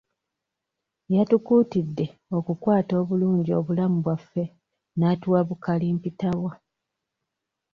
Yatukuutidde 1.15 2.05
okukata 2.37 2.93
obulungi 3.01 3.51
obulamu 3.59 3.97
bwaffe 4.05 4.43
n'atuwa 4.97 5.39
bu 5.47 5.55
kalimpitawa. 5.63 6.51